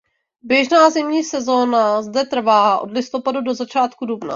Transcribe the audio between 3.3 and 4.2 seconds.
do začátku